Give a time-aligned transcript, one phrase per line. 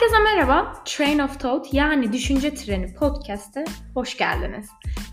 [0.00, 0.82] Herkese merhaba.
[0.84, 4.68] Train of Thought yani Düşünce Treni podcast'e hoş geldiniz.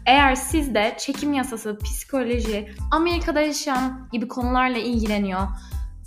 [0.05, 5.47] Eğer siz de çekim yasası, psikoloji, Amerika'da yaşayan gibi konularla ilgileniyor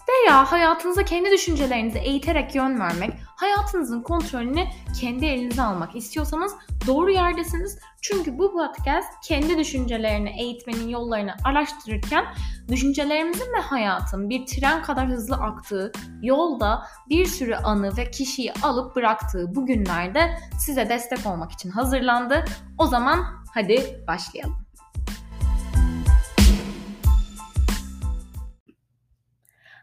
[0.09, 3.11] veya hayatınıza kendi düşüncelerinizi eğiterek yön vermek,
[3.41, 4.65] hayatınızın kontrolünü
[5.01, 6.55] kendi elinize almak istiyorsanız
[6.87, 7.79] doğru yerdesiniz.
[8.03, 12.25] Çünkü bu podcast kendi düşüncelerini eğitmenin yollarını araştırırken
[12.69, 18.97] düşüncelerimizin ve hayatın bir tren kadar hızlı aktığı yolda bir sürü anı ve kişiyi alıp
[18.97, 22.45] bıraktığı bu günlerde size destek olmak için hazırlandı.
[22.79, 24.57] O zaman hadi başlayalım.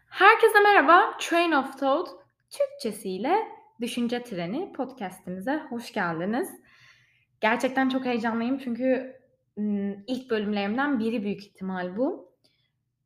[0.08, 1.16] Herkese merhaba.
[1.18, 3.36] Train of Thought Türkçesiyle
[3.80, 6.50] Düşünce Treni podcastimize hoş geldiniz.
[7.40, 9.16] Gerçekten çok heyecanlıyım çünkü
[10.06, 12.32] ilk bölümlerimden biri büyük ihtimal bu.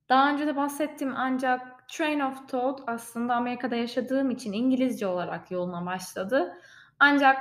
[0.09, 5.87] Daha önce de bahsettim ancak Train of Thought aslında Amerika'da yaşadığım için İngilizce olarak yoluna
[5.87, 6.59] başladı.
[6.99, 7.39] Ancak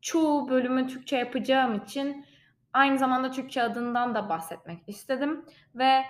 [0.00, 2.26] çoğu bölümü Türkçe yapacağım için
[2.72, 6.02] aynı zamanda Türkçe adından da bahsetmek istedim ve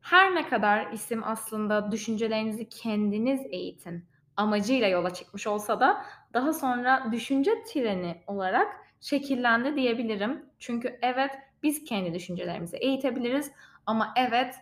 [0.00, 7.08] her ne kadar isim aslında düşüncelerinizi kendiniz eğitin amacıyla yola çıkmış olsa da daha sonra
[7.12, 10.46] düşünce treni olarak şekillendi diyebilirim.
[10.58, 11.30] Çünkü evet
[11.62, 13.52] biz kendi düşüncelerimizi eğitebiliriz
[13.86, 14.54] ama evet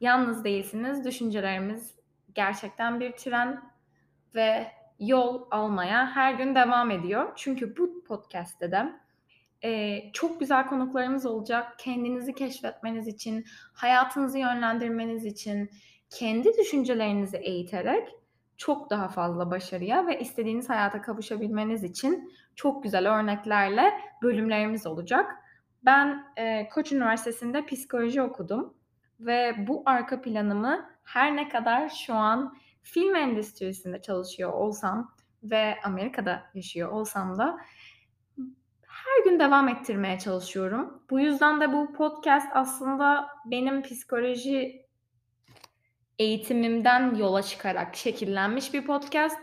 [0.00, 1.04] yalnız değilsiniz.
[1.04, 1.98] Düşüncelerimiz
[2.34, 3.62] gerçekten bir tren
[4.34, 7.32] ve yol almaya her gün devam ediyor.
[7.36, 8.92] Çünkü bu podcast'te de
[9.64, 11.78] e, çok güzel konuklarımız olacak.
[11.78, 15.70] Kendinizi keşfetmeniz için, hayatınızı yönlendirmeniz için,
[16.10, 18.08] kendi düşüncelerinizi eğiterek
[18.58, 23.92] çok daha fazla başarıya ve istediğiniz hayata kavuşabilmeniz için çok güzel örneklerle
[24.22, 25.34] bölümlerimiz olacak.
[25.84, 28.74] Ben e, Koç Üniversitesi'nde psikoloji okudum
[29.20, 36.42] ve bu arka planımı her ne kadar şu an film endüstrisinde çalışıyor olsam ve Amerika'da
[36.54, 37.58] yaşıyor olsam da
[38.86, 41.02] her gün devam ettirmeye çalışıyorum.
[41.10, 44.87] Bu yüzden de bu podcast aslında benim psikoloji
[46.18, 49.38] eğitimimden yola çıkarak şekillenmiş bir podcast.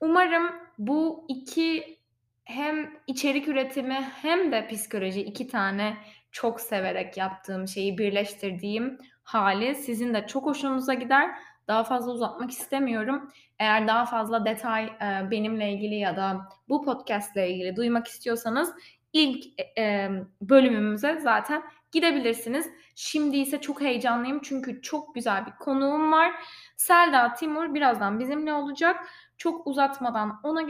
[0.00, 1.98] Umarım bu iki
[2.44, 5.96] hem içerik üretimi hem de psikoloji iki tane
[6.30, 11.30] çok severek yaptığım şeyi birleştirdiğim hali sizin de çok hoşunuza gider.
[11.68, 13.30] Daha fazla uzatmak istemiyorum.
[13.58, 18.74] Eğer daha fazla detay e, benimle ilgili ya da bu podcast ile ilgili duymak istiyorsanız
[19.12, 20.10] ilk e,
[20.40, 22.68] bölümümüze zaten gidebilirsiniz.
[22.94, 26.32] Şimdi ise çok heyecanlıyım çünkü çok güzel bir konuğum var.
[26.76, 29.08] Selda Timur birazdan bizimle olacak.
[29.36, 30.66] Çok uzatmadan ona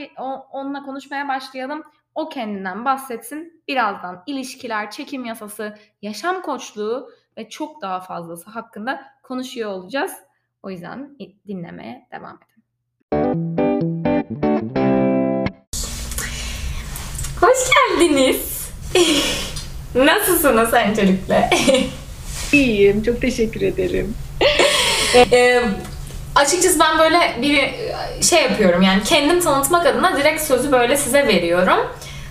[0.50, 1.82] onunla konuşmaya başlayalım.
[2.14, 3.62] O kendinden bahsetsin.
[3.68, 10.12] Birazdan ilişkiler, çekim yasası, yaşam koçluğu ve çok daha fazlası hakkında konuşuyor olacağız.
[10.62, 12.56] O yüzden dinlemeye devam edin.
[17.40, 18.70] Hoş geldiniz.
[19.94, 21.50] Nasılsınız öncelikle?
[22.52, 24.14] İyiyim, çok teşekkür ederim.
[25.32, 25.62] ee,
[26.34, 27.60] açıkçası ben böyle bir
[28.22, 31.78] şey yapıyorum yani kendim tanıtmak adına direkt sözü böyle size veriyorum.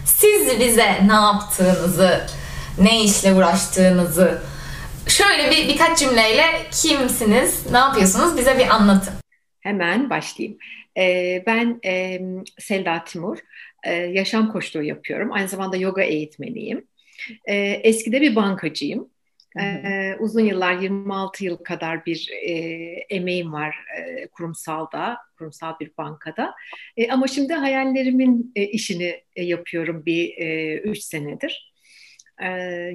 [0.06, 2.26] Siz bize ne yaptığınızı,
[2.80, 4.42] ne işle uğraştığınızı
[5.08, 9.14] şöyle bir birkaç cümleyle kimsiniz, ne yapıyorsunuz bize bir anlatın.
[9.60, 10.58] Hemen başlayayım.
[10.98, 12.22] Ee, ben e,
[12.60, 13.38] Selda Timur,
[13.84, 15.32] e, yaşam koçluğu yapıyorum.
[15.32, 16.88] Aynı zamanda yoga eğitmeniyim.
[17.46, 19.10] E, eskide bir bankacıyım.
[19.60, 22.52] Ee, uzun yıllar 26 yıl kadar bir e,
[23.10, 26.56] emeğim var e, kurumsalda, kurumsal bir bankada.
[26.98, 30.28] E, ama şimdi hayallerimin e, işini e, yapıyorum bir
[30.84, 31.75] 3 e, senedir.
[32.44, 32.48] E,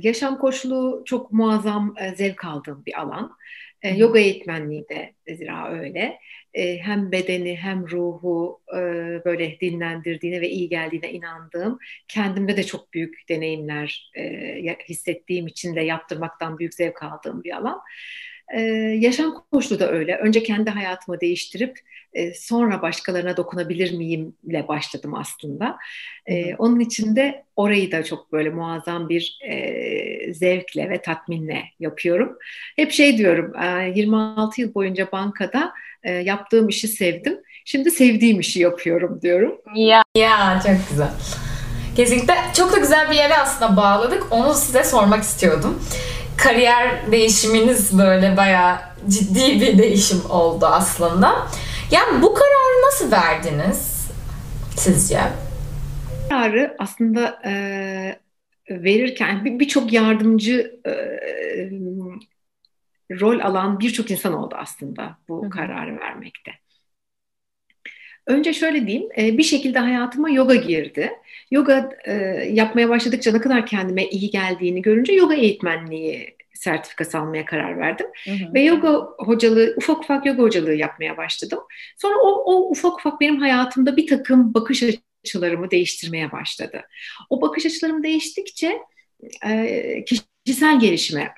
[0.03, 3.37] yaşam koçluğu çok muazzam e, zevk aldığım bir alan.
[3.83, 6.19] E, yoga eğitmenliği de zira öyle.
[6.55, 8.79] E, hem bedeni hem ruhu e,
[9.25, 11.79] böyle dinlendirdiğine ve iyi geldiğine inandığım,
[12.09, 17.81] kendimde de çok büyük deneyimler e, hissettiğim için de yaptırmaktan büyük zevk aldığım bir alan.
[18.55, 18.61] Ee,
[19.01, 20.17] yaşam koçluğu da öyle.
[20.17, 21.79] Önce kendi hayatımı değiştirip
[22.13, 25.79] e, sonra başkalarına dokunabilir miyimle başladım aslında.
[26.27, 32.39] E, onun için de orayı da çok böyle muazzam bir e, zevkle ve tatminle yapıyorum.
[32.77, 37.41] Hep şey diyorum, e, 26 yıl boyunca bankada e, yaptığım işi sevdim.
[37.65, 39.61] Şimdi sevdiğim işi yapıyorum diyorum.
[39.75, 41.11] Ya, ya çok güzel.
[41.97, 44.27] Kesinlikle çok da güzel bir yere aslında bağladık.
[44.31, 45.83] Onu size sormak istiyordum
[46.43, 48.79] kariyer değişiminiz böyle bayağı
[49.09, 51.49] ciddi bir değişim oldu aslında.
[51.91, 54.11] Yani bu kararı nasıl verdiniz
[54.77, 55.21] sizce?
[56.29, 57.53] Kararı aslında e,
[58.71, 60.93] verirken birçok bir yardımcı e,
[63.21, 65.51] rol alan birçok insan oldu aslında bu Hı.
[65.51, 66.53] kararı vermekte.
[68.31, 71.11] Önce şöyle diyeyim, e, bir şekilde hayatıma yoga girdi.
[71.51, 72.13] Yoga e,
[72.53, 78.07] yapmaya başladıkça ne kadar kendime iyi geldiğini görünce yoga eğitmenliği sertifikası almaya karar verdim.
[78.25, 78.55] Hı hı.
[78.55, 81.59] Ve yoga hocalığı, ufak ufak yoga hocalığı yapmaya başladım.
[81.97, 84.83] Sonra o, o ufak ufak benim hayatımda bir takım bakış
[85.25, 86.83] açılarımı değiştirmeye başladı.
[87.31, 88.79] O bakış açılarım değiştikçe
[89.47, 90.05] e,
[90.45, 91.35] kişisel gelişime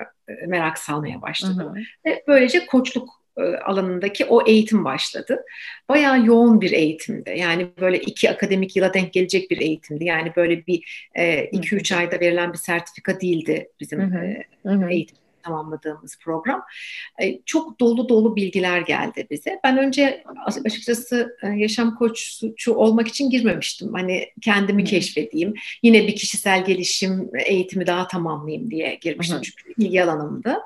[0.47, 1.75] merak salmaya başladım.
[1.75, 1.83] Hı hı.
[2.05, 3.22] Ve böylece koçluk
[3.65, 5.43] alanındaki o eğitim başladı.
[5.89, 7.35] Bayağı yoğun bir eğitimdi.
[7.37, 10.03] Yani böyle iki akademik yıla denk gelecek bir eğitimdi.
[10.03, 14.25] Yani böyle bir e, iki üç ayda verilen bir sertifika değildi bizim hı hı.
[14.25, 14.89] E, hı hı.
[14.89, 16.63] eğitim tamamladığımız program.
[17.21, 19.59] E, çok dolu dolu bilgiler geldi bize.
[19.63, 20.23] Ben önce
[20.65, 23.93] açıkçası e, yaşam koçu olmak için girmemiştim.
[23.93, 25.53] Hani kendimi keşfedeyim.
[25.83, 29.35] Yine bir kişisel gelişim eğitimi daha tamamlayayım diye girmiştim.
[29.35, 29.43] Hı hı.
[29.43, 30.57] Çünkü ilgi alanımdı.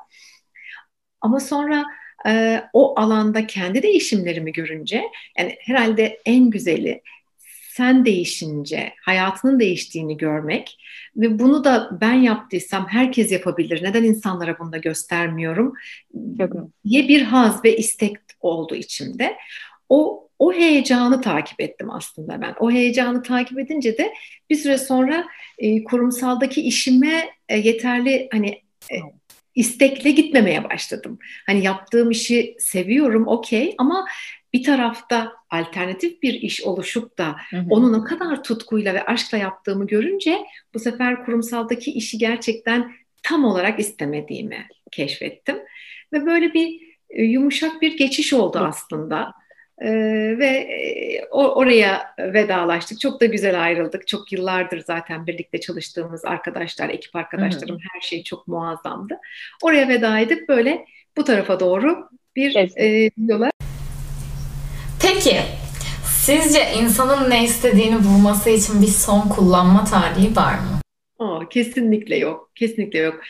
[1.21, 1.85] Ama sonra
[2.27, 5.03] e, o alanda kendi değişimlerimi görünce
[5.37, 7.01] yani herhalde en güzeli
[7.77, 10.77] sen değişince hayatının değiştiğini görmek
[11.15, 13.83] ve bunu da ben yaptıysam herkes yapabilir.
[13.83, 15.73] Neden insanlara bunu da göstermiyorum?
[16.85, 19.37] diye bir haz ve istek oldu içimde.
[19.89, 22.55] O o heyecanı takip ettim aslında ben.
[22.59, 24.13] O heyecanı takip edince de
[24.49, 25.27] bir süre sonra
[25.57, 28.95] e, kurumsaldaki işime e, yeterli hani e,
[29.57, 31.19] istekle gitmemeye başladım.
[31.45, 34.07] Hani yaptığım işi seviyorum okey ama
[34.53, 37.65] bir tarafta alternatif bir iş oluşup da hı hı.
[37.69, 40.39] onu ne kadar tutkuyla ve aşkla yaptığımı görünce
[40.73, 42.91] bu sefer kurumsaldaki işi gerçekten
[43.23, 45.57] tam olarak istemediğimi keşfettim.
[46.13, 49.33] Ve böyle bir e, yumuşak bir geçiş oldu aslında.
[49.81, 49.89] Ee,
[50.37, 52.99] ve e, oraya vedalaştık.
[52.99, 54.07] Çok da güzel ayrıldık.
[54.07, 57.87] Çok yıllardır zaten birlikte çalıştığımız arkadaşlar, ekip arkadaşlarım Hı-hı.
[57.93, 59.17] her şey çok muazzamdı.
[59.63, 60.85] Oraya veda edip böyle
[61.17, 63.49] bu tarafa doğru bir e, yola.
[65.01, 65.37] Peki,
[66.05, 70.81] sizce insanın ne istediğini bulması için bir son kullanma tarihi var mı?
[71.19, 72.51] Aa, kesinlikle yok.
[72.55, 73.21] Kesinlikle yok.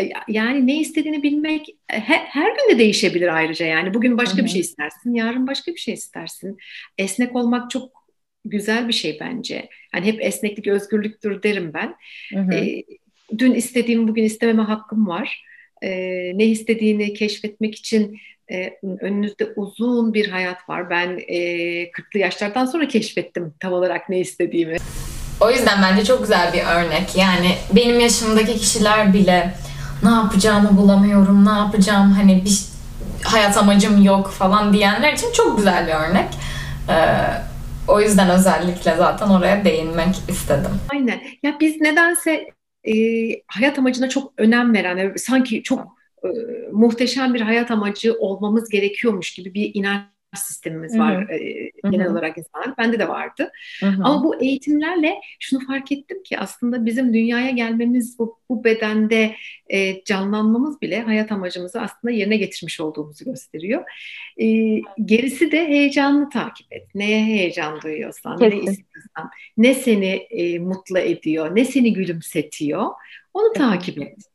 [0.00, 3.66] E, yani ne istediğini bilmek e, her, her gün de değişebilir ayrıca.
[3.66, 4.44] Yani bugün başka Hı-hı.
[4.44, 6.58] bir şey istersin, yarın başka bir şey istersin.
[6.98, 8.04] Esnek olmak çok
[8.44, 9.68] güzel bir şey bence.
[9.92, 11.94] Hani hep esneklik özgürlüktür derim ben.
[12.52, 12.82] E,
[13.38, 15.44] dün istediğim bugün istememe hakkım var.
[15.82, 15.90] E,
[16.38, 18.18] ne istediğini keşfetmek için
[18.52, 20.90] e, önünüzde uzun bir hayat var.
[20.90, 21.38] Ben e,
[21.90, 24.76] 40'lı yaşlardan sonra keşfettim tam olarak ne istediğimi.
[25.40, 27.16] O yüzden bence çok güzel bir örnek.
[27.16, 29.54] Yani benim yaşımdaki kişiler bile
[30.02, 32.58] ne yapacağımı bulamıyorum, ne yapacağım hani bir
[33.24, 36.28] hayat amacım yok falan diyenler için çok güzel bir örnek.
[36.88, 36.94] Ee,
[37.88, 40.70] o yüzden özellikle zaten oraya değinmek istedim.
[40.92, 41.20] Aynen.
[41.42, 42.50] Ya biz nedense
[42.84, 42.94] e,
[43.46, 45.80] hayat amacına çok önem veren, sanki çok
[46.24, 46.28] e,
[46.72, 50.02] muhteşem bir hayat amacı olmamız gerekiyormuş gibi bir inanç
[50.38, 51.32] sistemimiz var hı hı.
[51.32, 52.12] E, genel hı hı.
[52.12, 52.76] olarak insanlar.
[52.78, 53.52] Bende de vardı.
[53.80, 54.02] Hı hı.
[54.04, 59.34] Ama bu eğitimlerle şunu fark ettim ki aslında bizim dünyaya gelmemiz bu, bu bedende
[59.66, 63.84] e, canlanmamız bile hayat amacımızı aslında yerine getirmiş olduğumuzu gösteriyor.
[64.40, 64.46] E,
[65.04, 66.94] gerisi de heyecanlı takip et.
[66.94, 68.56] Neye heyecan duyuyorsan, Kesin.
[68.56, 72.90] ne istiyorsan, ne seni e, mutlu ediyor, ne seni gülümsetiyor
[73.34, 74.33] onu takip et.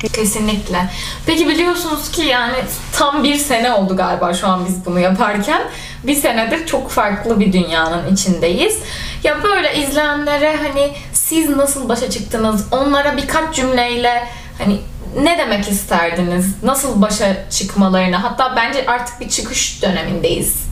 [0.00, 0.90] Kesinlikle.
[1.26, 2.56] Peki biliyorsunuz ki yani
[2.92, 5.62] tam bir sene oldu galiba şu an biz bunu yaparken.
[6.04, 8.78] Bir senedir çok farklı bir dünyanın içindeyiz.
[9.24, 12.66] Ya böyle izleyenlere hani siz nasıl başa çıktınız?
[12.70, 14.80] Onlara birkaç cümleyle hani
[15.22, 16.62] ne demek isterdiniz?
[16.62, 18.22] Nasıl başa çıkmalarına?
[18.22, 20.62] Hatta bence artık bir çıkış dönemindeyiz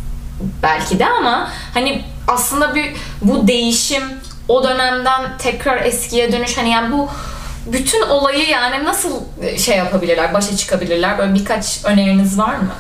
[0.63, 4.03] belki de ama hani aslında bir bu değişim
[4.49, 7.09] o dönemden tekrar eskiye dönüş hani yani bu
[7.67, 11.19] bütün olayı yani nasıl e, şey yapabilirler, başa çıkabilirler?
[11.19, 12.75] Böyle birkaç öneriniz var mı?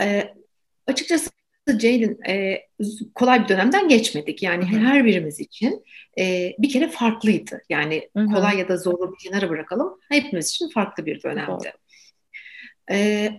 [0.00, 0.34] E,
[0.86, 1.30] açıkçası
[1.76, 2.60] Ceylin e,
[3.14, 4.42] kolay bir dönemden geçmedik.
[4.42, 4.80] Yani Hı-hı.
[4.80, 5.84] her birimiz için
[6.18, 7.62] e, bir kere farklıydı.
[7.68, 8.26] Yani Hı-hı.
[8.26, 9.98] kolay ya da zorlu bir kenara bırakalım.
[10.08, 11.72] Hepimiz için farklı bir dönemdi.
[12.90, 13.30] E,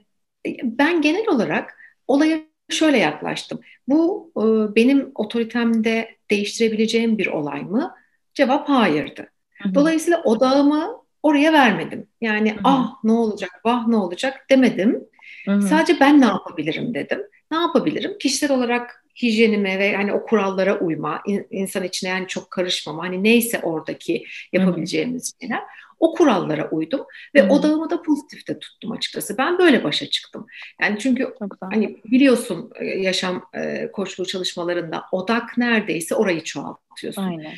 [0.63, 3.59] ben genel olarak olaya şöyle yaklaştım.
[3.87, 7.95] Bu e, benim otoritemde değiştirebileceğim bir olay mı?
[8.33, 9.31] Cevap hayırdı.
[9.73, 12.07] Dolayısıyla odağımı oraya vermedim.
[12.21, 12.61] Yani Hı-hı.
[12.63, 15.03] ah ne olacak, vah ne olacak demedim.
[15.45, 15.61] Hı-hı.
[15.61, 17.21] Sadece ben ne yapabilirim dedim.
[17.51, 18.17] Ne yapabilirim?
[18.19, 23.59] Kişisel olarak hijyenime ve hani o kurallara uyma, insan içine yani çok karışmama, hani neyse
[23.63, 25.41] oradaki yapabileceğimiz Hı-hı.
[25.41, 25.63] şeyler.
[25.99, 27.53] O kurallara uydum ve Hı-hı.
[27.53, 29.37] odağımı da pozitifte tuttum açıkçası.
[29.37, 30.47] Ben böyle başa çıktım.
[30.81, 37.21] Yani çünkü hani biliyorsun e, yaşam e, koçluğu çalışmalarında odak neredeyse orayı çoğaltıyorsun.
[37.21, 37.53] Aynen.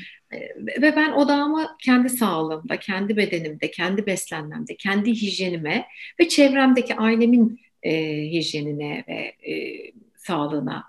[0.81, 5.87] Ve ben odağımı kendi sağlığımda, kendi bedenimde, kendi beslenmemde, kendi hijyenime
[6.19, 10.83] ve çevremdeki ailemin e, hijyenine ve e, sağlığına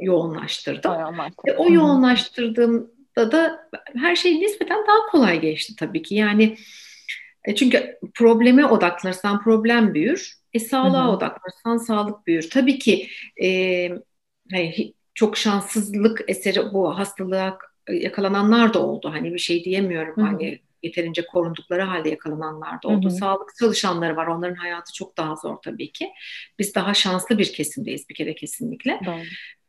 [0.00, 0.92] yoğunlaştırdım.
[1.46, 6.14] Ve o yoğunlaştırdığımda da her şey nispeten daha kolay geçti tabii ki.
[6.14, 6.56] Yani
[7.44, 10.34] e, çünkü probleme odaklanırsan problem büyür.
[10.54, 11.12] E, sağlığa Hı-hı.
[11.16, 12.50] odaklanırsan sağlık büyür.
[12.50, 13.08] Tabii ki
[13.42, 13.90] e,
[15.14, 17.58] çok şanssızlık eseri bu hastalığa
[17.92, 19.10] yakalananlar da oldu.
[19.12, 20.16] Hani bir şey diyemiyorum.
[20.16, 20.24] Hı-hı.
[20.24, 23.04] Hani yeterince korundukları halde yakalananlar da oldu.
[23.04, 23.16] Hı hı.
[23.16, 24.26] Sağlık çalışanları var.
[24.26, 26.08] Onların hayatı çok daha zor tabii ki.
[26.58, 29.00] Biz daha şanslı bir kesimdeyiz bir kere kesinlikle.
[29.06, 29.22] Doğru.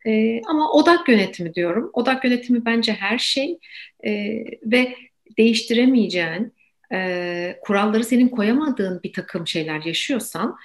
[0.06, 1.90] Ee, ama odak yönetimi diyorum.
[1.94, 3.60] Odak yönetimi bence her şey
[4.06, 4.96] ee, ve
[5.38, 6.54] değiştiremeyeceğin,
[6.94, 10.58] e, kuralları senin koyamadığın bir takım şeyler yaşıyorsan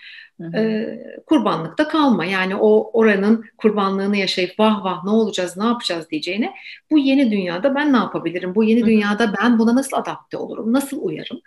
[0.55, 0.87] e,
[1.27, 2.25] kurbanlıkta kalma.
[2.25, 6.55] Yani o oranın kurbanlığını yaşayıp vah vah ne olacağız, ne yapacağız diyeceğine
[6.91, 8.55] bu yeni dünyada ben ne yapabilirim?
[8.55, 8.89] Bu yeni hı hı.
[8.89, 10.73] dünyada ben buna nasıl adapte olurum?
[10.73, 11.41] Nasıl uyarım?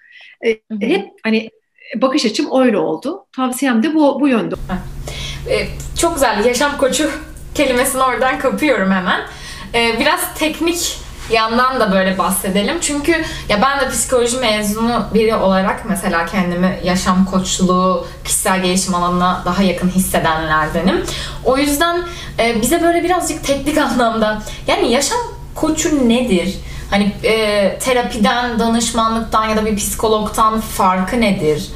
[0.45, 1.49] E, hep hani
[1.95, 3.25] bakış açım öyle oldu.
[3.31, 4.55] Tavsiyem de bu, bu yönde.
[5.49, 5.67] E,
[5.99, 6.45] çok güzel.
[6.45, 7.09] Yaşam koçu
[7.55, 9.21] kelimesini oradan kapıyorum hemen.
[9.73, 12.77] E, biraz teknik yandan da böyle bahsedelim.
[12.81, 19.41] Çünkü ya ben de psikoloji mezunu biri olarak mesela kendimi yaşam koçluğu, kişisel gelişim alanına
[19.45, 21.05] daha yakın hissedenlerdenim.
[21.45, 22.03] O yüzden
[22.39, 25.19] e, bize böyle birazcık teknik anlamda yani yaşam
[25.55, 26.57] koçu nedir?
[26.89, 31.69] Hani e, terapiden, danışmanlıktan ya da bir psikologtan farkı nedir?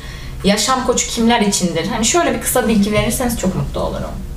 [0.43, 1.88] Yaşam koçu kimler içindir?
[1.88, 4.31] Hani şöyle bir kısa bilgi verirseniz çok mutlu olurum.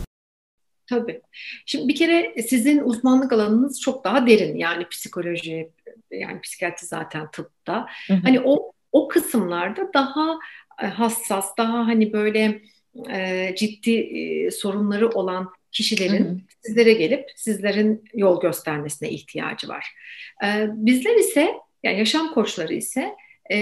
[0.87, 1.21] Tabii.
[1.67, 4.57] Şimdi bir kere sizin uzmanlık alanınız çok daha derin.
[4.57, 5.71] Yani psikoloji,
[6.11, 7.87] yani psikiyatri zaten tıpta.
[8.07, 8.19] Hı hı.
[8.23, 10.38] Hani o o kısımlarda daha
[10.83, 12.62] e, hassas, daha hani böyle
[13.11, 16.37] e, ciddi e, sorunları olan kişilerin hı hı.
[16.61, 19.87] sizlere gelip sizlerin yol göstermesine ihtiyacı var.
[20.45, 23.14] E, bizler ise yani yaşam koçları ise
[23.53, 23.57] e,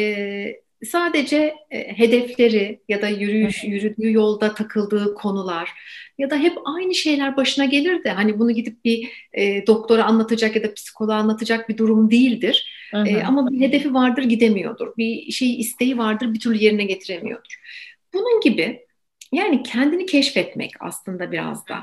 [0.86, 5.70] sadece e, hedefleri ya da yürüyüş, yürüdüğü yolda takıldığı konular
[6.18, 10.56] ya da hep aynı şeyler başına gelir de hani bunu gidip bir e, doktora anlatacak
[10.56, 12.72] ya da psikoloğa anlatacak bir durum değildir.
[12.94, 14.88] E, ama bir hedefi vardır gidemiyordur.
[14.98, 17.60] Bir şey isteği vardır bir türlü yerine getiremiyordur.
[18.14, 18.86] Bunun gibi
[19.32, 21.82] yani kendini keşfetmek aslında biraz da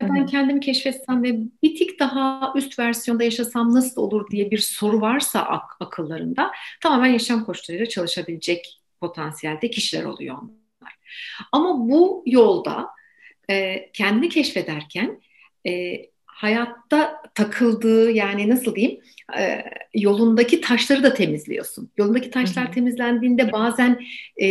[0.00, 5.00] ben kendimi keşfetsem ve bir tik daha üst versiyonda yaşasam nasıl olur diye bir soru
[5.00, 10.94] varsa ak- akıllarında tamamen yaşam koçlarıyla çalışabilecek potansiyelde kişiler oluyor onlar.
[11.52, 12.88] Ama bu yolda
[13.50, 15.20] e, kendini keşfederken
[15.66, 19.00] e, hayatta takıldığı yani nasıl diyeyim
[19.38, 19.64] e,
[19.94, 21.90] yolundaki taşları da temizliyorsun.
[21.96, 22.74] Yolundaki taşlar hı hı.
[22.74, 24.00] temizlendiğinde bazen
[24.36, 24.46] e,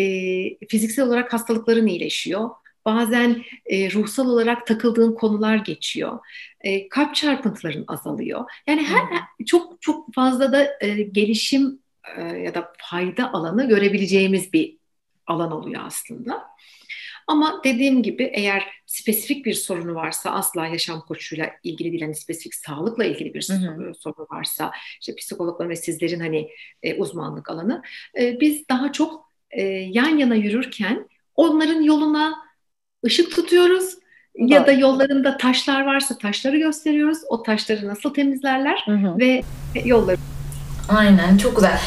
[0.67, 2.49] fiziksel olarak hastalıkların iyileşiyor
[2.87, 6.19] bazen e, ruhsal olarak takıldığın konular geçiyor.
[6.61, 8.45] E, kalp çarpıntıların azalıyor.
[8.67, 9.45] Yani her hmm.
[9.45, 11.79] çok çok fazla da e, gelişim
[12.17, 14.77] e, ya da fayda alanı görebileceğimiz bir
[15.27, 16.47] alan oluyor aslında.
[17.27, 22.55] Ama dediğim gibi eğer spesifik bir sorunu varsa asla yaşam koçuyla ilgili değil, hani spesifik
[22.55, 23.41] sağlıkla ilgili bir
[23.99, 26.49] sorunu varsa işte psikologların ve sizlerin hani
[26.83, 27.83] e, uzmanlık alanı
[28.19, 32.46] e, biz daha çok e, yan yana yürürken onların yoluna
[33.07, 33.97] ışık tutuyoruz
[34.35, 37.17] ya da yollarında taşlar varsa taşları gösteriyoruz.
[37.29, 39.19] O taşları nasıl temizlerler hı hı.
[39.19, 39.43] ve
[39.85, 40.17] yolları.
[40.89, 41.79] Aynen çok güzel.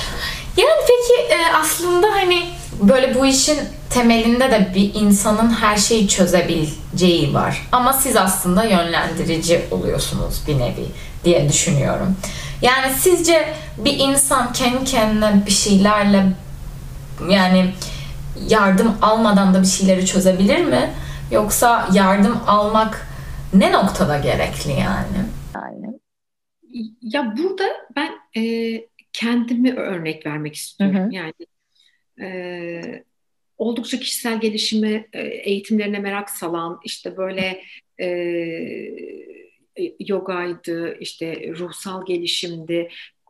[0.57, 2.43] Yani peki e, aslında hani
[2.83, 3.59] böyle bu işin
[3.91, 7.69] temelinde de bir insanın her şeyi çözebileceği var.
[7.73, 10.87] Ama siz aslında yönlendirici oluyorsunuz bir nevi
[11.25, 12.17] diye düşünüyorum.
[12.63, 16.27] Yani sizce bir insan kendi kendine bir şeylerle
[17.29, 17.71] yani
[18.49, 20.91] yardım almadan da bir şeyleri çözebilir mi?
[21.33, 23.07] Yoksa yardım almak
[23.55, 25.27] ne noktada gerekli yani?
[25.55, 26.01] Yani.
[27.03, 27.65] Ya burada
[27.97, 28.75] ben e,
[29.13, 30.97] kendimi örnek vermek istiyorum.
[30.97, 31.09] Hı hı.
[31.13, 31.35] Yani
[32.21, 33.05] e,
[33.59, 37.63] oldukça kişisel gelişime, e, eğitimlerine merak salan, işte böyle
[38.01, 38.07] e,
[40.01, 42.89] yogaydı, işte ruhsal gelişimdi,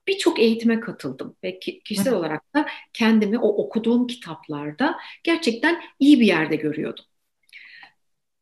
[0.08, 6.56] birçok eğitime katıldım ve kişisel olarak da kendimi o okuduğum kitaplarda gerçekten iyi bir yerde
[6.56, 7.04] görüyordum.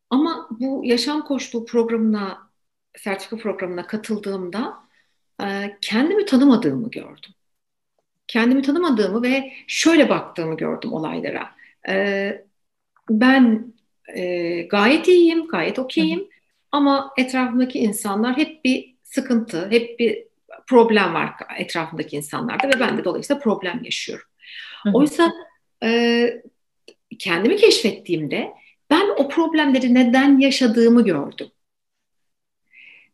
[0.09, 2.49] Ama bu yaşam koçluğu programına,
[2.97, 4.73] sertifika programına katıldığımda
[5.43, 7.33] e, kendimi tanımadığımı gördüm.
[8.27, 11.49] Kendimi tanımadığımı ve şöyle baktığımı gördüm olaylara.
[11.89, 12.45] E,
[13.09, 13.73] ben
[14.15, 16.27] e, gayet iyiyim, gayet okeyim
[16.71, 20.23] ama etrafımdaki insanlar hep bir sıkıntı, hep bir
[20.67, 24.25] problem var etrafındaki insanlarda ve ben de dolayısıyla problem yaşıyorum.
[24.93, 25.31] Oysa
[25.83, 26.43] e,
[27.19, 28.53] kendimi keşfettiğimde
[28.89, 31.47] ben o problemleri neden yaşadığımı gördüm.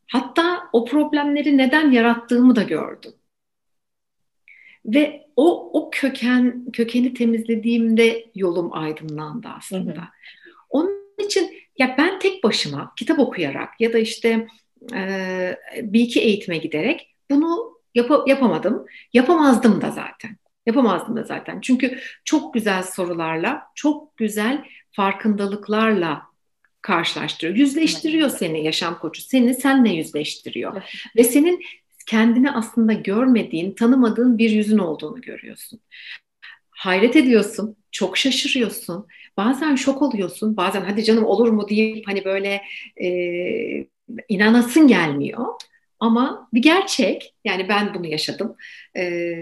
[0.08, 3.14] Hatta o problemleri neden yarattığımı da gördüm.
[4.86, 9.92] Ve o o köken kökeni temizlediğimde yolum aydınlandı aslında.
[9.92, 10.08] Hı hı.
[10.70, 14.48] Onun için ya ben tek başıma kitap okuyarak ya da işte
[14.94, 18.86] e, bir iki eğitime giderek bunu yap yapamadım.
[19.14, 20.38] Yapamazdım da zaten.
[20.66, 21.62] Yapamazdım da zaten.
[21.62, 26.22] Çünkü çok güzel sorularla, çok güzel farkındalıklarla
[26.82, 27.58] karşılaştırıyor.
[27.58, 29.22] Yüzleştiriyor seni yaşam koçu.
[29.22, 30.84] Seni senle yüzleştiriyor.
[31.16, 31.64] Ve senin
[32.08, 35.80] kendini aslında görmediğin, tanımadığın bir yüzün olduğunu görüyorsun.
[36.70, 39.08] Hayret ediyorsun, çok şaşırıyorsun.
[39.38, 42.62] Bazen şok oluyorsun, bazen hadi canım olur mu deyip hani böyle
[43.02, 43.10] e,
[44.30, 45.46] inanasın gelmiyor.
[46.00, 48.56] Ama bir gerçek, yani ben bunu yaşadım.
[48.98, 49.36] E,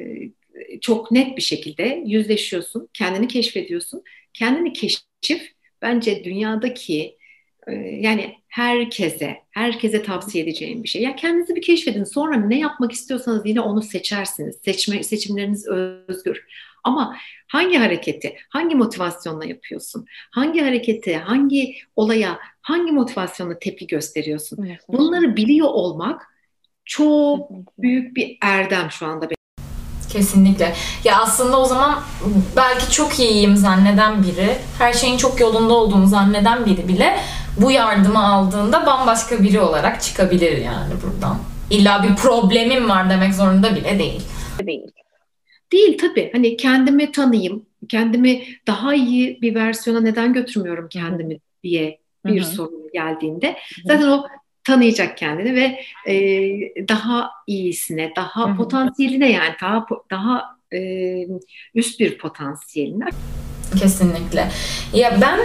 [0.81, 4.03] çok net bir şekilde yüzleşiyorsun, kendini keşfediyorsun.
[4.33, 7.17] Kendini keşif bence dünyadaki
[7.67, 11.01] e, yani herkese, herkese tavsiye edeceğim bir şey.
[11.01, 12.03] Ya kendinizi bir keşfedin.
[12.03, 14.59] Sonra ne yapmak istiyorsanız yine onu seçersiniz.
[14.65, 16.45] Seçme, seçimleriniz özgür.
[16.83, 20.05] Ama hangi hareketi, hangi motivasyonla yapıyorsun?
[20.31, 24.69] Hangi hareketi, hangi olaya, hangi motivasyonla tepki gösteriyorsun?
[24.87, 26.21] Bunları biliyor olmak
[26.85, 29.29] çok büyük bir erdem şu anda
[30.13, 30.73] Kesinlikle.
[31.03, 31.99] Ya aslında o zaman
[32.55, 37.17] belki çok iyiyim zanneden biri, her şeyin çok yolunda olduğunu zanneden biri bile
[37.57, 41.37] bu yardımı aldığında bambaşka biri olarak çıkabilir yani buradan.
[41.69, 44.21] İlla bir problemim var demek zorunda bile değil.
[44.63, 44.91] Değil.
[45.71, 46.29] Değil tabii.
[46.33, 52.49] Hani kendimi tanıyayım, kendimi daha iyi bir versiyona neden götürmüyorum kendimi diye bir Hı-hı.
[52.49, 53.55] sorun geldiğinde
[53.85, 54.23] zaten o
[54.63, 55.79] tanıyacak kendini ve
[56.11, 56.17] e,
[56.87, 58.57] daha iyisine, daha Hı-hı.
[58.57, 60.79] potansiyeline yani daha daha e,
[61.75, 63.05] üst bir potansiyeline.
[63.79, 64.49] Kesinlikle.
[64.93, 65.39] Ya ben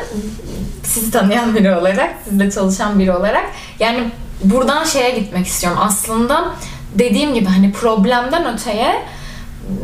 [0.82, 3.46] sizi tanıyan biri olarak, sizle çalışan biri olarak
[3.80, 3.98] yani
[4.44, 5.78] buradan şeye gitmek istiyorum.
[5.82, 6.54] Aslında
[6.94, 9.02] dediğim gibi hani problemden öteye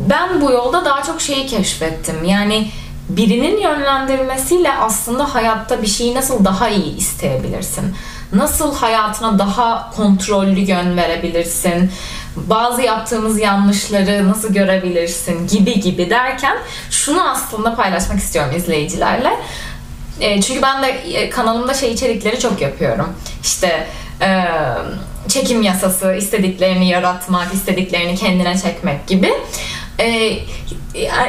[0.09, 2.23] ben bu yolda daha çok şeyi keşfettim.
[2.23, 2.67] Yani
[3.09, 7.95] birinin yönlendirmesiyle aslında hayatta bir şeyi nasıl daha iyi isteyebilirsin?
[8.33, 11.91] Nasıl hayatına daha kontrollü yön verebilirsin?
[12.35, 16.57] Bazı yaptığımız yanlışları nasıl görebilirsin gibi gibi derken
[16.91, 19.31] şunu aslında paylaşmak istiyorum izleyicilerle.
[20.19, 23.13] E, çünkü ben de e, kanalımda şey içerikleri çok yapıyorum.
[23.43, 23.87] İşte
[24.21, 24.45] e,
[25.27, 29.33] çekim yasası, istediklerini yaratmak, istediklerini kendine çekmek gibi.
[29.99, 30.39] E,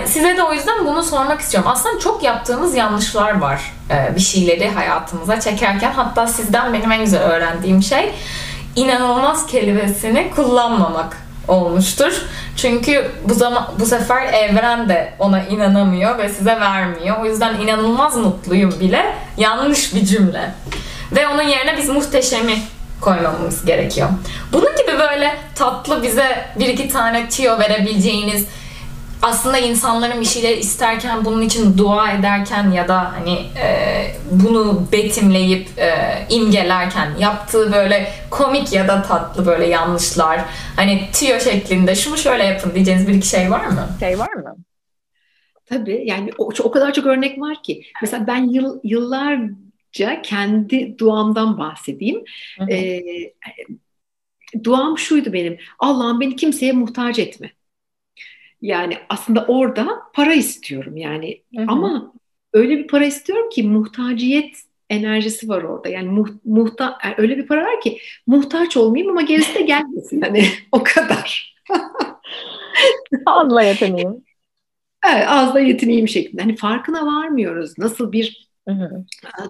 [0.07, 1.70] size de o yüzden bunu sormak istiyorum.
[1.72, 5.92] Aslında çok yaptığımız yanlışlar var e, bir şeyleri hayatımıza çekerken.
[5.92, 8.14] Hatta sizden benim en güzel öğrendiğim şey
[8.76, 11.16] inanılmaz kelimesini kullanmamak
[11.48, 12.22] olmuştur.
[12.57, 17.16] Çünkü bu zaman bu sefer evren de ona inanamıyor ve size vermiyor.
[17.20, 20.55] O yüzden inanılmaz mutluyum bile yanlış bir cümle.
[21.12, 22.59] Ve onun yerine biz muhteşemi
[23.01, 24.09] koymamız gerekiyor.
[24.53, 28.47] Bunun gibi böyle tatlı bize bir iki tane tiyo verebileceğiniz
[29.23, 33.67] aslında insanların bir şeyler isterken bunun için dua ederken ya da hani e,
[34.31, 35.93] bunu betimleyip e,
[36.31, 40.41] imgelerken yaptığı böyle komik ya da tatlı böyle yanlışlar
[40.77, 43.89] hani tiyo şeklinde şunu şöyle yapın diyeceğiniz bir iki şey var mı?
[44.01, 44.57] Şey var mı?
[45.67, 47.83] Tabii yani o, o kadar çok örnek var ki.
[48.03, 48.81] Mesela ben yıl,
[50.01, 52.25] yıllarca kendi duamdan bahsedeyim.
[52.59, 52.71] Hı hı.
[52.71, 53.35] Ee,
[54.65, 55.59] duam şuydu benim.
[55.79, 57.53] Allah'ım beni kimseye muhtaç etme.
[58.63, 61.67] Yani aslında orada para istiyorum yani hı hı.
[61.69, 62.13] ama
[62.53, 64.57] öyle bir para istiyorum ki muhtaciyet
[64.91, 65.89] enerjisi var orada.
[65.89, 70.21] Yani muh, muhta yani öyle bir para var ki muhtaç olmayayım ama gerisi de gelmesin
[70.21, 71.57] hani o kadar.
[73.27, 74.25] Azla yetineyim.
[75.09, 76.43] Evet, azla yetineyim şeklinde.
[76.43, 77.79] Hani farkına varmıyoruz.
[77.79, 79.05] Nasıl bir hı hı.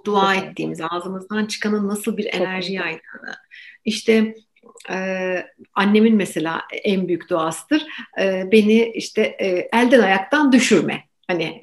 [0.04, 3.34] dua ettiğimiz, ağzımızdan çıkanın nasıl bir enerji yaydığını.
[3.84, 4.34] İşte
[4.90, 7.86] ee, annemin mesela en büyük duasıdır.
[8.20, 11.04] Ee, beni işte e, elden ayaktan düşürme.
[11.26, 11.60] Hani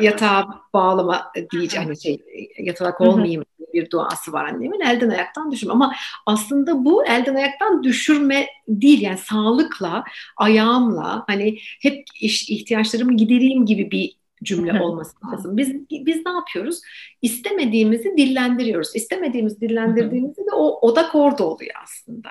[0.00, 2.20] yatağa bağlama diyeceğim hani şey
[2.58, 5.94] yatalak olmayayım bir duası var annemin elden ayaktan düşürme ama
[6.26, 10.04] aslında bu elden ayaktan düşürme değil yani sağlıkla
[10.36, 15.56] ayağımla hani hep ihtiyaçlarımı gidereyim gibi bir cümle olması lazım.
[15.56, 16.80] Biz biz ne yapıyoruz?
[17.22, 18.96] İstemediğimizi dillendiriyoruz.
[18.96, 22.30] İstemediğimiz dillendirdiğimizde de o odak orada oluyor aslında.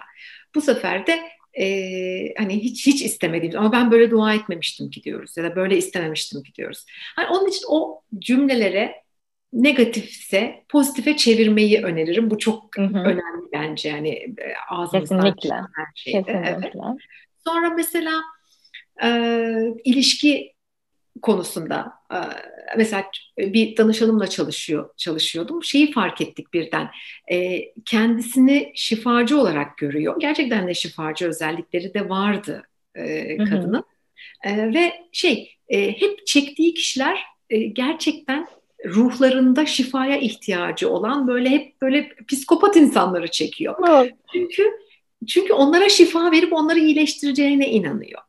[0.55, 1.19] Bu sefer de
[1.59, 5.77] e, hani hiç hiç istemediğimiz ama ben böyle dua etmemiştim ki diyoruz ya da böyle
[5.77, 6.85] istememiştim ki diyoruz.
[7.15, 9.05] Hani onun için o cümlelere
[9.53, 12.29] negatifse pozitife çevirmeyi öneririm.
[12.29, 12.97] Bu çok hı hı.
[12.97, 14.35] önemli bence yani
[14.69, 15.55] ağzımızdan Kesinlikle.
[15.55, 16.23] her şeyde.
[16.23, 16.59] Kesinlikle.
[16.59, 16.73] Evet.
[17.45, 18.21] Sonra mesela
[19.03, 19.09] e,
[19.83, 20.54] ilişki
[21.21, 22.17] konusunda e,
[22.77, 23.05] mesela
[23.37, 25.63] bir danışanımla çalışıyor çalışıyordum.
[25.63, 26.89] Şeyi fark ettik birden.
[27.31, 30.19] E, kendisini şifacı olarak görüyor.
[30.19, 32.63] Gerçekten de şifacı özellikleri de vardı
[32.95, 33.83] e, kadının.
[34.45, 37.19] Ve şey hep çektiği kişiler
[37.73, 38.47] gerçekten
[38.85, 43.75] ruhlarında şifaya ihtiyacı olan böyle hep böyle psikopat insanları çekiyor.
[44.33, 44.71] Çünkü
[45.27, 48.21] çünkü onlara şifa verip onları iyileştireceğine inanıyor.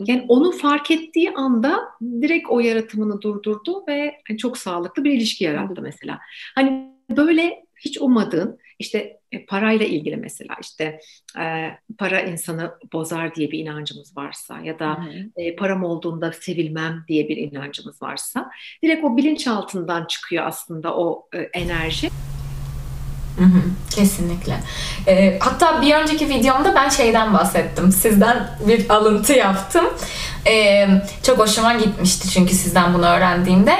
[0.00, 5.82] Yani onu fark ettiği anda direkt o yaratımını durdurdu ve çok sağlıklı bir ilişki yarattı
[5.82, 6.18] mesela.
[6.54, 11.00] Hani böyle hiç ummadığın işte e, parayla ilgili mesela işte
[11.38, 14.98] e, para insanı bozar diye bir inancımız varsa ya da
[15.36, 18.50] e, param olduğunda sevilmem diye bir inancımız varsa
[18.82, 22.08] direkt o bilinçaltından çıkıyor aslında o e, enerji.
[23.38, 24.60] Hı hı, kesinlikle.
[25.06, 27.92] E, hatta bir önceki videomda ben şeyden bahsettim.
[27.92, 29.84] Sizden bir alıntı yaptım.
[30.46, 30.86] E,
[31.22, 33.78] çok hoşuma gitmişti çünkü sizden bunu öğrendiğimde.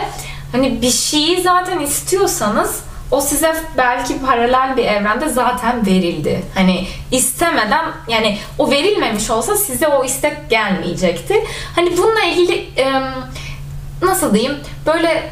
[0.52, 6.42] Hani bir şeyi zaten istiyorsanız o size belki paralel bir evrende zaten verildi.
[6.54, 11.34] Hani istemeden yani o verilmemiş olsa size o istek gelmeyecekti.
[11.74, 12.68] Hani bununla ilgili
[14.02, 15.30] nasıl diyeyim böyle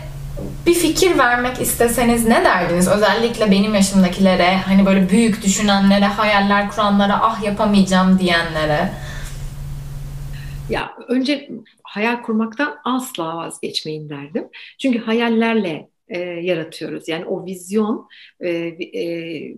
[0.66, 2.88] bir fikir vermek isteseniz ne derdiniz?
[2.88, 8.92] Özellikle benim yaşımdakilere, hani böyle büyük düşünenlere, hayaller kuranlara, ah yapamayacağım diyenlere.
[10.70, 11.48] Ya önce
[11.82, 14.48] hayal kurmaktan asla vazgeçmeyin derdim.
[14.78, 17.08] Çünkü hayallerle e, yaratıyoruz.
[17.08, 18.08] Yani o vizyon
[18.40, 19.54] e, e,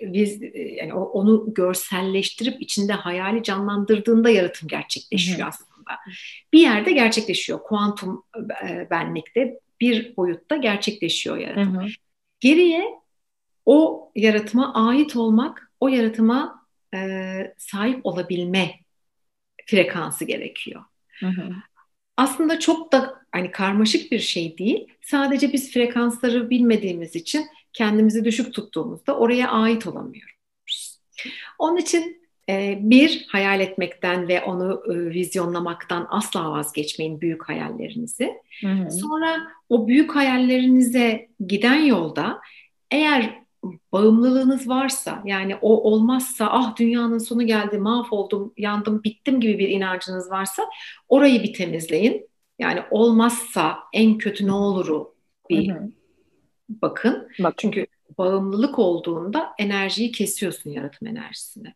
[0.00, 5.44] biz yani onu görselleştirip içinde hayali canlandırdığında yaratım gerçekleşiyor Hı.
[5.44, 5.70] aslında.
[6.52, 7.62] Bir yerde gerçekleşiyor.
[7.62, 8.24] Kuantum
[8.68, 11.76] e, benlikte bir boyutta gerçekleşiyor yaratım.
[11.76, 11.86] Hı hı.
[12.40, 12.84] Geriye
[13.66, 18.74] o yaratıma ait olmak, o yaratıma e, sahip olabilme
[19.66, 20.84] frekansı gerekiyor.
[21.20, 21.50] Hı hı.
[22.16, 24.88] Aslında çok da hani karmaşık bir şey değil.
[25.02, 31.00] Sadece biz frekansları bilmediğimiz için kendimizi düşük tuttuğumuzda oraya ait olamıyoruz.
[31.58, 32.19] Onun için
[32.80, 38.34] bir, hayal etmekten ve onu e, vizyonlamaktan asla vazgeçmeyin büyük hayallerinizi.
[38.60, 38.90] Hı hı.
[38.90, 39.36] Sonra
[39.68, 42.40] o büyük hayallerinize giden yolda
[42.90, 43.40] eğer
[43.92, 50.30] bağımlılığınız varsa yani o olmazsa ah dünyanın sonu geldi mahvoldum yandım bittim gibi bir inancınız
[50.30, 50.62] varsa
[51.08, 52.30] orayı bir temizleyin.
[52.58, 55.14] Yani olmazsa en kötü ne oluru
[55.50, 55.90] bir hı hı.
[56.68, 57.28] bakın.
[57.38, 57.54] Bak.
[57.56, 57.86] Çünkü
[58.18, 61.74] bağımlılık olduğunda enerjiyi kesiyorsun yaratım enerjisini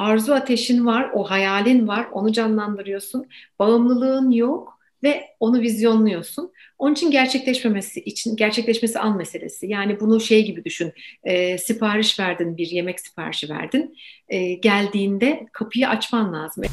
[0.00, 3.26] arzu ateşin var, o hayalin var, onu canlandırıyorsun.
[3.58, 6.52] Bağımlılığın yok ve onu vizyonluyorsun.
[6.78, 9.66] Onun için gerçekleşmemesi için gerçekleşmesi an meselesi.
[9.66, 10.92] Yani bunu şey gibi düşün.
[11.24, 13.96] E, sipariş verdin, bir yemek siparişi verdin.
[14.28, 16.64] E, geldiğinde kapıyı açman lazım.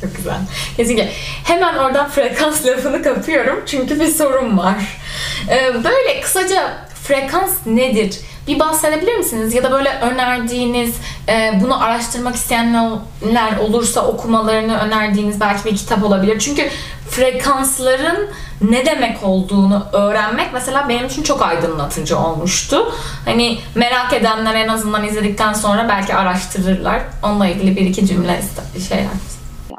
[0.00, 0.40] Çok güzel.
[0.76, 1.08] Kesinlikle.
[1.44, 4.76] Hemen oradan frekans lafını kapıyorum çünkü bir sorun var.
[5.50, 8.20] Ee, böyle kısaca frekans nedir?
[8.48, 9.54] Bir bahsedebilir misiniz?
[9.54, 10.96] Ya da böyle önerdiğiniz,
[11.28, 16.38] e, bunu araştırmak isteyenler olursa okumalarını önerdiğiniz belki bir kitap olabilir.
[16.38, 16.68] Çünkü
[17.10, 18.28] frekansların
[18.70, 22.92] ne demek olduğunu öğrenmek mesela benim için çok aydınlatıcı olmuştu.
[23.24, 27.02] Hani merak edenler en azından izledikten sonra belki araştırırlar.
[27.22, 28.40] Onunla ilgili bir iki cümle
[28.88, 29.06] şeyler.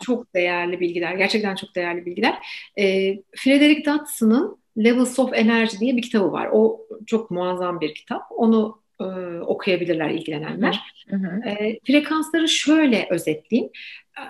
[0.02, 1.14] Çok değerli bilgiler.
[1.14, 2.34] Gerçekten çok değerli bilgiler.
[2.80, 6.50] E, Frederick Dodson'ın Levels of Energy diye bir kitabı var.
[6.52, 8.22] O çok muazzam bir kitap.
[8.30, 9.04] Onu e,
[9.40, 10.80] okuyabilirler ilgilenenler.
[11.10, 11.50] Hı hı.
[11.50, 13.72] E, frekansları şöyle özetleyeyim.
[14.18, 14.24] E,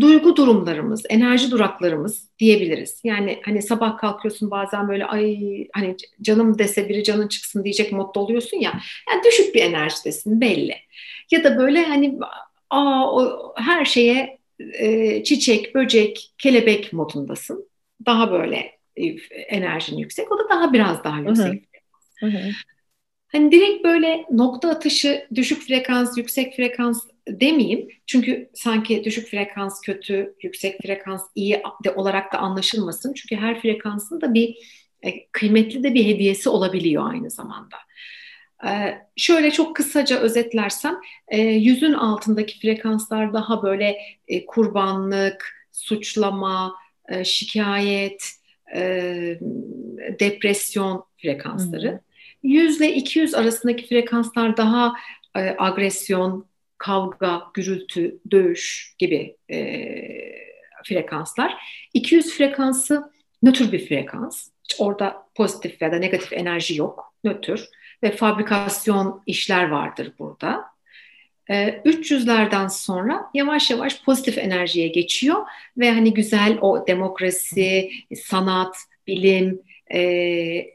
[0.00, 3.00] duygu durumlarımız, enerji duraklarımız diyebiliriz.
[3.04, 5.38] Yani hani sabah kalkıyorsun bazen böyle ay
[5.72, 8.72] hani canım dese biri canın çıksın diyecek modda oluyorsun ya.
[9.10, 10.74] Yani düşük bir enerjidesin belli.
[11.30, 12.18] Ya da böyle hani
[12.70, 14.38] aa o, her şeye
[14.78, 17.68] e, çiçek, böcek, kelebek modundasın.
[18.06, 18.81] Daha böyle
[19.48, 20.32] enerjin yüksek.
[20.32, 21.68] O da daha biraz daha yüksek.
[22.20, 22.50] Hı hı.
[23.32, 27.88] Hani direkt böyle nokta atışı düşük frekans, yüksek frekans demeyeyim.
[28.06, 33.12] Çünkü sanki düşük frekans kötü, yüksek frekans iyi de olarak da anlaşılmasın.
[33.14, 34.56] Çünkü her frekansın da bir
[35.02, 37.76] e, kıymetli de bir hediyesi olabiliyor aynı zamanda.
[38.66, 43.96] Ee, şöyle çok kısaca özetlersem, e, yüzün altındaki frekanslar daha böyle
[44.28, 46.74] e, kurbanlık, suçlama,
[47.08, 48.41] e, şikayet,
[48.74, 49.38] e,
[50.20, 51.88] depresyon frekansları.
[51.88, 52.00] Hı hı.
[52.42, 54.92] 100 ile 200 arasındaki frekanslar daha
[55.36, 56.46] e, agresyon,
[56.78, 59.58] kavga, gürültü, dövüş gibi e,
[60.84, 61.54] frekanslar.
[61.94, 64.48] 200 frekansı nötr bir frekans.
[64.64, 67.14] Hiç orada pozitif ya da negatif enerji yok.
[67.24, 67.68] Nötr
[68.02, 70.64] ve fabrikasyon işler vardır burada.
[71.84, 75.46] 300'lerden sonra yavaş yavaş pozitif enerjiye geçiyor
[75.78, 79.62] ve hani güzel o demokrasi, sanat, bilim,
[79.94, 80.66] e,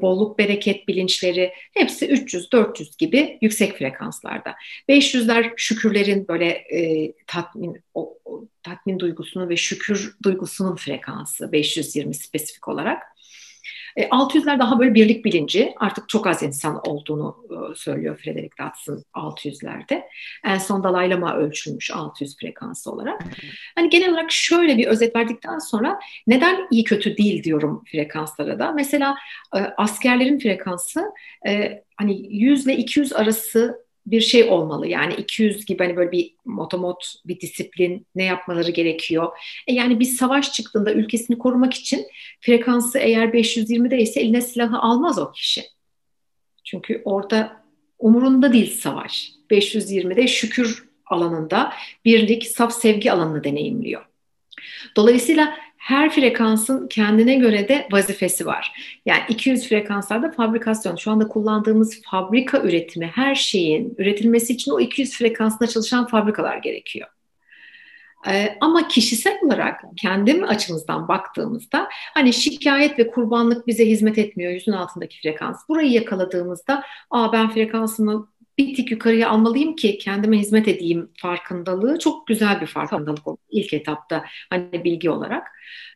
[0.00, 4.54] bolluk bereket bilinçleri hepsi 300-400 gibi yüksek frekanslarda.
[4.88, 12.68] 500'ler şükürlerin böyle e, tatmin o, o, tatmin duygusunun ve şükür duygusunun frekansı 520 spesifik
[12.68, 13.02] olarak.
[13.96, 15.74] E, 600'ler daha böyle birlik bilinci.
[15.76, 20.02] Artık çok az insan olduğunu e, söylüyor Frederick Dodson 600'lerde.
[20.44, 23.22] En son Dalai Lama ölçülmüş 600 frekansı olarak.
[23.74, 28.72] Hani genel olarak şöyle bir özet verdikten sonra neden iyi kötü değil diyorum frekanslara da.
[28.72, 29.16] Mesela
[29.56, 31.04] e, askerlerin frekansı
[31.46, 34.86] e, hani 100 ile 200 arası bir şey olmalı.
[34.86, 39.38] Yani 200 gibi hani böyle bir motomot, bir disiplin ne yapmaları gerekiyor.
[39.66, 42.06] E yani bir savaş çıktığında ülkesini korumak için
[42.40, 45.62] frekansı eğer 520'de ise eline silahı almaz o kişi.
[46.64, 47.64] Çünkü orada
[47.98, 49.32] umurunda değil savaş.
[49.50, 51.72] 520'de şükür alanında
[52.04, 54.06] birlik, saf sevgi alanını deneyimliyor.
[54.96, 58.72] Dolayısıyla her frekansın kendine göre de vazifesi var.
[59.06, 65.18] Yani 200 frekanslarda fabrikasyon, şu anda kullandığımız fabrika üretimi, her şeyin üretilmesi için o 200
[65.18, 67.08] frekansında çalışan fabrikalar gerekiyor.
[68.28, 74.72] Ee, ama kişisel olarak kendim açımızdan baktığımızda hani şikayet ve kurbanlık bize hizmet etmiyor yüzün
[74.72, 75.68] altındaki frekans.
[75.68, 82.26] Burayı yakaladığımızda Aa, ben frekansımı bir tık yukarıya almalıyım ki kendime hizmet edeyim farkındalığı çok
[82.26, 85.46] güzel bir farkındalık oldu ilk etapta hani bilgi olarak.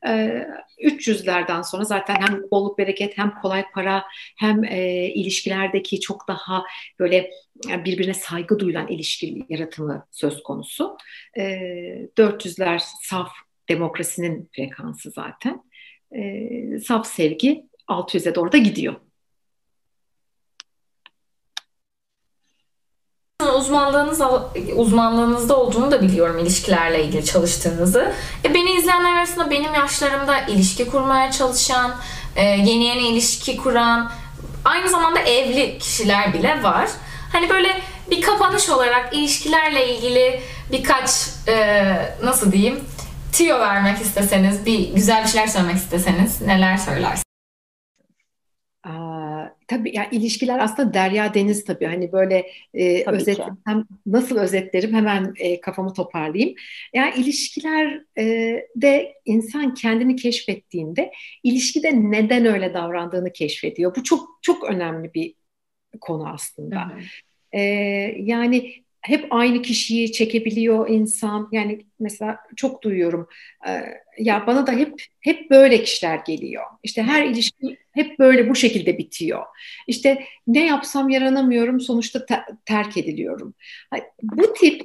[0.06, 0.46] Ee,
[0.82, 4.04] 300'lerden sonra zaten hem bolluk bereket hem kolay para
[4.38, 6.64] hem e, ilişkilerdeki çok daha
[6.98, 7.30] böyle
[7.64, 10.96] birbirine saygı duyulan ilişki yaratımı söz konusu.
[11.38, 13.28] Ee, 400'ler saf
[13.68, 15.62] demokrasinin frekansı zaten.
[16.16, 18.94] Ee, saf sevgi 600'e doğru da gidiyor.
[23.56, 24.20] Uzmanlığınız
[24.76, 28.12] uzmanlığınızda olduğunu da biliyorum ilişkilerle ilgili çalıştığınızı.
[28.44, 31.94] E, beni izleyenler arasında benim yaşlarımda ilişki kurmaya çalışan,
[32.36, 34.10] e, yeni yeni ilişki kuran,
[34.64, 36.88] aynı zamanda evli kişiler bile var.
[37.32, 40.40] Hani böyle bir kapanış olarak ilişkilerle ilgili
[40.72, 41.10] birkaç
[41.48, 42.80] e, nasıl diyeyim
[43.32, 47.22] tiyo vermek isteseniz, bir güzel bir şeyler söylemek isteseniz neler söylersiniz?
[49.68, 55.60] Tabii yani ilişkiler aslında derya deniz tabii hani böyle e, özetlesem nasıl özetlerim hemen e,
[55.60, 56.54] kafamı toparlayayım.
[56.94, 63.96] Yani ilişkiler e, insan kendini keşfettiğinde ilişkide neden öyle davrandığını keşfediyor.
[63.96, 65.34] Bu çok çok önemli bir
[66.00, 66.88] konu aslında.
[66.88, 67.00] Hı.
[67.52, 67.60] E,
[68.18, 71.48] yani hep aynı kişiyi çekebiliyor insan.
[71.52, 73.28] Yani mesela çok duyuyorum.
[73.68, 73.70] E,
[74.18, 76.64] ya bana da hep hep böyle kişiler geliyor.
[76.82, 79.42] İşte her ilişki hep böyle bu şekilde bitiyor.
[79.86, 83.54] İşte ne yapsam yaranamıyorum, sonuçta te- terk ediliyorum.
[84.22, 84.82] Bu tip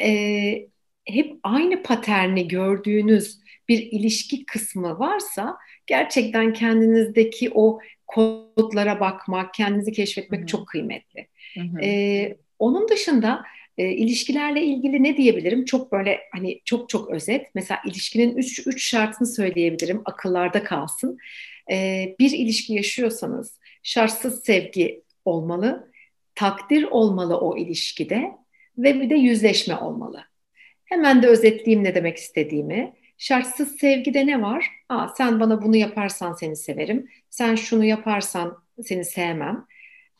[0.00, 0.68] e,
[1.04, 10.40] hep aynı paterni gördüğünüz bir ilişki kısmı varsa gerçekten kendinizdeki o kodlara bakmak, kendinizi keşfetmek
[10.40, 10.46] Hı-hı.
[10.46, 11.28] çok kıymetli.
[11.82, 13.44] Ee, onun dışında
[13.78, 15.64] e, ilişkilerle ilgili ne diyebilirim?
[15.64, 17.46] Çok böyle hani çok çok özet.
[17.54, 20.02] Mesela ilişkinin üç, üç şartını söyleyebilirim.
[20.04, 21.18] Akıllarda kalsın.
[21.70, 25.90] E, bir ilişki yaşıyorsanız şartsız sevgi olmalı.
[26.34, 28.32] Takdir olmalı o ilişkide
[28.78, 30.24] ve bir de yüzleşme olmalı.
[30.84, 32.94] Hemen de özetleyeyim ne demek istediğimi.
[33.18, 34.70] Şartsız sevgide ne var?
[34.88, 37.08] Aa, sen bana bunu yaparsan seni severim.
[37.30, 39.66] Sen şunu yaparsan seni sevmem.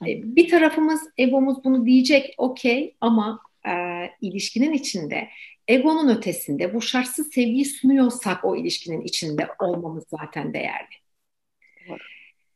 [0.03, 3.73] E, bir tarafımız egomuz bunu diyecek okey ama e,
[4.21, 5.29] ilişkinin içinde
[5.69, 10.95] egonun ötesinde bu şartsız sevgiyi sunuyorsak o ilişkinin içinde olmamız zaten değerli.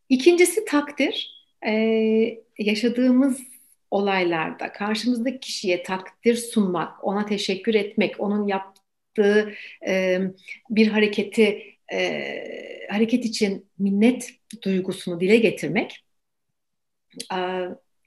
[0.08, 1.38] İkincisi takdir.
[1.66, 1.72] E,
[2.58, 3.40] yaşadığımız
[3.90, 9.54] olaylarda karşımızdaki kişiye takdir sunmak, ona teşekkür etmek, onun yaptığı
[9.86, 10.20] e,
[10.70, 14.30] bir hareketi e, hareket için minnet
[14.62, 16.04] duygusunu dile getirmek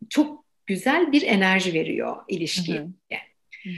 [0.10, 2.78] çok güzel bir enerji veriyor ilişkiye.
[2.78, 3.72] Hı hı.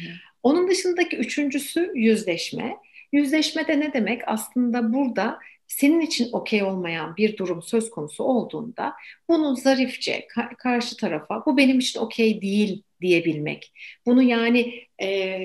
[0.43, 2.77] Onun dışındaki üçüncüsü yüzleşme.
[3.11, 4.21] Yüzleşme de ne demek?
[4.25, 8.93] Aslında burada senin için okey olmayan bir durum söz konusu olduğunda
[9.29, 13.73] bunu zarifçe ka- karşı tarafa bu benim için okey değil diyebilmek.
[14.05, 15.39] Bunu yani e,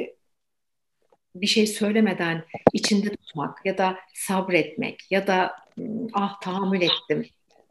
[1.34, 5.56] bir şey söylemeden içinde tutmak ya da sabretmek ya da
[6.12, 7.26] ah tahammül ettim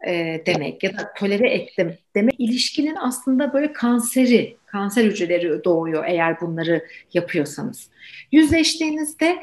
[0.07, 6.41] e, demek ya da tolere ettim demek ilişkinin aslında böyle kanseri, kanser hücreleri doğuyor eğer
[6.41, 7.89] bunları yapıyorsanız.
[8.31, 9.35] Yüzleştiğinizde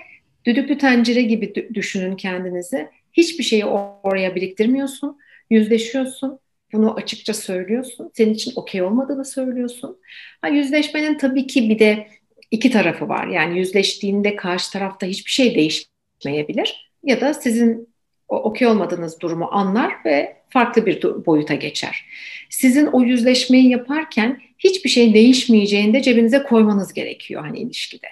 [0.45, 2.89] düdüklü tencere gibi düşünün kendinizi.
[3.13, 5.19] Hiçbir şeyi oraya biriktirmiyorsun,
[5.51, 6.39] yüzleşiyorsun,
[6.73, 8.11] bunu açıkça söylüyorsun.
[8.15, 9.99] Senin için okey olmadığını söylüyorsun.
[10.41, 12.09] Ha, yüzleşmenin tabii ki bir de
[12.51, 13.27] iki tarafı var.
[13.27, 16.91] Yani yüzleştiğinde karşı tarafta hiçbir şey değişmeyebilir.
[17.03, 17.94] Ya da sizin
[18.43, 22.07] okey olmadığınız durumu anlar ve farklı bir boyuta geçer.
[22.51, 28.07] Sizin o yüzleşmeyi yaparken hiçbir şey değişmeyeceğini de cebinize koymanız gerekiyor hani ilişkide.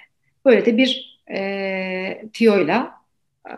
[0.45, 2.91] Böyle de bir e, tiyoyla
[3.49, 3.53] e,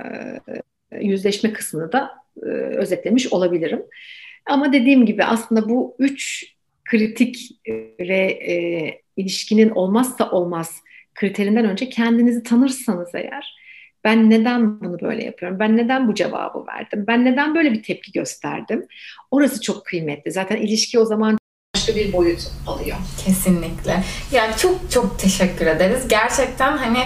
[1.01, 2.11] yüzleşme kısmını da
[2.43, 3.83] e, özetlemiş olabilirim.
[4.45, 6.45] Ama dediğim gibi aslında bu üç
[6.85, 7.51] kritik
[7.99, 8.55] ve e,
[9.17, 10.81] ilişkinin olmazsa olmaz
[11.15, 13.64] kriterinden önce kendinizi tanırsanız eğer
[14.05, 15.59] ben neden bunu böyle yapıyorum?
[15.59, 17.05] Ben neden bu cevabı verdim?
[17.07, 18.87] Ben neden böyle bir tepki gösterdim?
[19.31, 20.31] Orası çok kıymetli.
[20.31, 21.37] Zaten ilişki o zaman
[21.75, 22.97] başka bir boyut alıyor.
[23.25, 24.03] Kesinlikle.
[24.31, 26.07] Yani çok çok teşekkür ederiz.
[26.07, 26.99] Gerçekten hani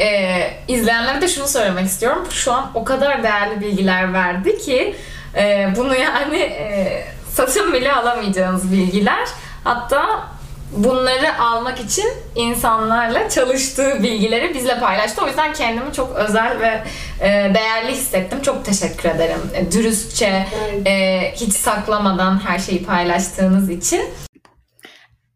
[0.00, 0.36] e,
[0.68, 2.26] izleyenlere de şunu söylemek istiyorum.
[2.30, 4.94] Şu an o kadar değerli bilgiler verdi ki
[5.36, 9.28] e, bunu yani e, satın bile alamayacağınız bilgiler.
[9.64, 10.28] Hatta
[10.72, 15.24] bunları almak için insanlarla çalıştığı bilgileri bizle paylaştı.
[15.24, 16.82] O yüzden kendimi çok özel ve
[17.20, 18.42] e, değerli hissettim.
[18.42, 19.40] Çok teşekkür ederim.
[19.54, 20.46] E, dürüstçe,
[20.86, 24.00] e, hiç saklamadan her şeyi paylaştığınız için.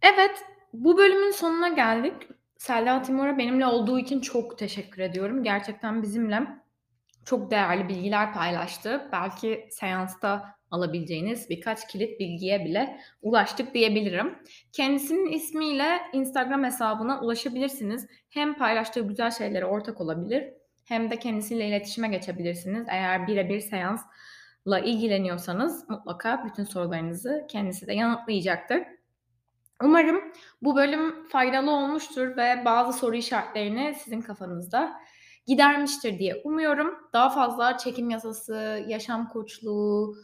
[0.02, 2.14] Evet, bu bölümün sonuna geldik.
[2.58, 5.44] Selda Timur'a benimle olduğu için çok teşekkür ediyorum.
[5.44, 6.40] Gerçekten bizimle
[7.24, 9.08] çok değerli bilgiler paylaştı.
[9.12, 14.38] Belki seansta alabileceğiniz birkaç kilit bilgiye bile ulaştık diyebilirim.
[14.72, 18.06] Kendisinin ismiyle Instagram hesabına ulaşabilirsiniz.
[18.30, 20.44] Hem paylaştığı güzel şeylere ortak olabilir
[20.84, 22.86] hem de kendisiyle iletişime geçebilirsiniz.
[22.88, 28.82] Eğer birebir seansla ilgileniyorsanız mutlaka bütün sorularınızı kendisi de yanıtlayacaktır.
[29.82, 30.20] Umarım
[30.62, 34.92] bu bölüm faydalı olmuştur ve bazı soru işaretlerini sizin kafanızda
[35.46, 36.94] gidermiştir diye umuyorum.
[37.12, 40.16] Daha fazla çekim yasası, yaşam koçluğu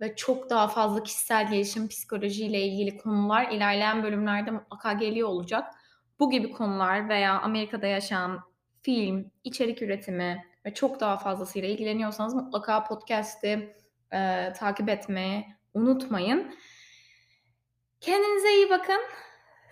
[0.00, 5.74] ve çok daha fazla kişisel gelişim, psikolojiyle ilgili konular ilerleyen bölümlerde mutlaka geliyor olacak.
[6.18, 8.40] Bu gibi konular veya Amerika'da yaşayan
[8.82, 13.76] film, içerik üretimi ve çok daha fazlasıyla ilgileniyorsanız mutlaka podcast'i
[14.12, 16.54] e, takip etmeyi unutmayın.
[18.00, 19.00] Kendinize iyi bakın.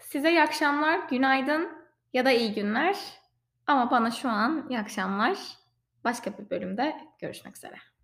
[0.00, 1.68] Size iyi akşamlar, günaydın
[2.12, 2.96] ya da iyi günler.
[3.66, 5.38] Ama bana şu an iyi akşamlar.
[6.04, 7.97] Başka bir bölümde görüşmek üzere.